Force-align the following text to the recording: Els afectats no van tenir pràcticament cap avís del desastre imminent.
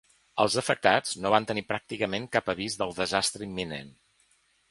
Els 0.43 0.53
afectats 0.61 1.11
no 1.25 1.31
van 1.33 1.45
tenir 1.51 1.63
pràcticament 1.73 2.25
cap 2.37 2.49
avís 2.55 2.79
del 2.81 2.97
desastre 3.03 3.47
imminent. 3.51 3.93